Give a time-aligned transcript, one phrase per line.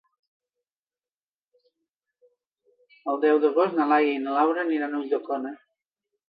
[3.13, 5.55] El deu d'agost na Laia i na Laura aniran a Ulldecona.